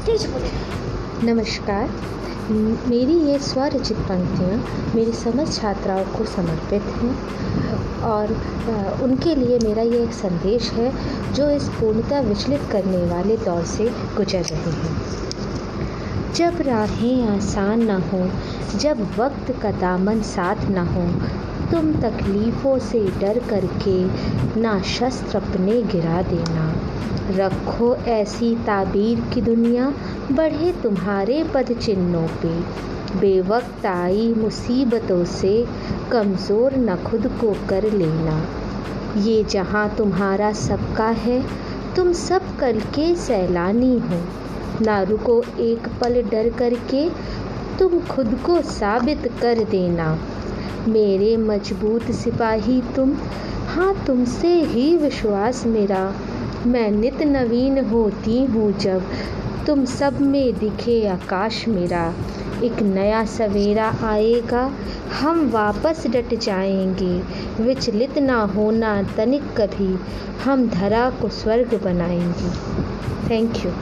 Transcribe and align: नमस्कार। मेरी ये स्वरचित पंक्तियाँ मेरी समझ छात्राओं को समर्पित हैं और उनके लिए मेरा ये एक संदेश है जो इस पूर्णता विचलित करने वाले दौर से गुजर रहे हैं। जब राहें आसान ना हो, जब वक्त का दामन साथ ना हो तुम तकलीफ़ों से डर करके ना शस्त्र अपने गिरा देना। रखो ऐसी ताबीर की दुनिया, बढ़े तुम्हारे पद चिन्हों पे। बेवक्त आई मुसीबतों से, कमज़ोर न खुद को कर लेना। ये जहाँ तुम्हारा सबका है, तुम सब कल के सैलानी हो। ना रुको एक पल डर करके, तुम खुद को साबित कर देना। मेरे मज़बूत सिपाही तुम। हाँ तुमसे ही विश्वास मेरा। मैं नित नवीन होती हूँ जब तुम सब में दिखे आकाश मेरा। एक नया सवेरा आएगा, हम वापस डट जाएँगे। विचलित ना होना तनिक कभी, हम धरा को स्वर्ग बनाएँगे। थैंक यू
नमस्कार। 0.00 1.88
मेरी 2.88 3.14
ये 3.22 3.38
स्वरचित 3.38 3.96
पंक्तियाँ 4.08 4.92
मेरी 4.94 5.12
समझ 5.12 5.46
छात्राओं 5.56 6.04
को 6.12 6.24
समर्पित 6.26 6.82
हैं 6.92 8.00
और 8.02 8.32
उनके 9.02 9.34
लिए 9.34 9.58
मेरा 9.58 9.82
ये 9.82 10.02
एक 10.04 10.12
संदेश 10.12 10.70
है 10.70 10.92
जो 11.34 11.50
इस 11.50 11.68
पूर्णता 11.70 12.20
विचलित 12.20 12.60
करने 12.72 13.04
वाले 13.06 13.36
दौर 13.36 13.64
से 13.64 13.88
गुजर 14.16 14.44
रहे 14.44 14.70
हैं। 14.70 16.32
जब 16.34 16.62
राहें 16.62 17.28
आसान 17.28 17.84
ना 17.84 17.98
हो, 18.12 18.30
जब 18.78 19.06
वक्त 19.18 19.54
का 19.62 19.70
दामन 19.80 20.22
साथ 20.22 20.68
ना 20.70 20.82
हो 20.84 21.04
तुम 21.70 21.92
तकलीफ़ों 21.92 22.78
से 22.78 23.00
डर 23.20 23.38
करके 23.38 24.04
ना 24.60 24.82
शस्त्र 24.82 25.36
अपने 25.38 25.82
गिरा 25.82 26.22
देना। 26.22 26.74
रखो 27.30 27.94
ऐसी 27.94 28.54
ताबीर 28.54 29.20
की 29.34 29.40
दुनिया, 29.40 29.92
बढ़े 30.32 30.72
तुम्हारे 30.82 31.44
पद 31.54 31.72
चिन्हों 31.72 32.28
पे। 32.42 32.58
बेवक्त 33.20 33.86
आई 33.86 34.34
मुसीबतों 34.34 35.24
से, 35.24 35.66
कमज़ोर 36.12 36.76
न 36.76 36.96
खुद 36.96 37.26
को 37.40 37.52
कर 37.68 37.92
लेना। 37.92 38.46
ये 39.16 39.44
जहाँ 39.44 39.94
तुम्हारा 39.98 40.52
सबका 40.52 41.08
है, 41.08 41.44
तुम 41.96 42.12
सब 42.12 42.58
कल 42.58 42.80
के 42.80 43.14
सैलानी 43.14 43.98
हो। 43.98 44.20
ना 44.80 45.02
रुको 45.02 45.42
एक 45.60 45.88
पल 46.00 46.22
डर 46.22 46.50
करके, 46.50 47.08
तुम 47.78 48.00
खुद 48.00 48.38
को 48.46 48.60
साबित 48.62 49.32
कर 49.42 49.64
देना। 49.64 50.18
मेरे 50.88 51.36
मज़बूत 51.36 52.02
सिपाही 52.02 52.82
तुम। 52.96 53.14
हाँ 53.66 54.06
तुमसे 54.06 54.54
ही 54.64 54.96
विश्वास 54.96 55.66
मेरा। 55.66 56.14
मैं 56.66 56.90
नित 56.90 57.22
नवीन 57.22 57.84
होती 57.84 58.44
हूँ 58.44 58.72
जब 58.78 59.02
तुम 59.66 59.84
सब 59.84 60.20
में 60.20 60.58
दिखे 60.58 61.06
आकाश 61.06 61.68
मेरा। 61.68 62.14
एक 62.64 62.82
नया 62.82 63.24
सवेरा 63.24 63.94
आएगा, 64.04 64.72
हम 65.20 65.48
वापस 65.50 66.06
डट 66.06 66.34
जाएँगे। 66.34 67.22
विचलित 67.62 68.18
ना 68.18 68.42
होना 68.42 69.02
तनिक 69.16 69.42
कभी, 69.42 69.98
हम 70.44 70.68
धरा 70.68 71.10
को 71.10 71.28
स्वर्ग 71.28 71.80
बनाएँगे। 71.84 72.50
थैंक 73.30 73.64
यू 73.66 73.72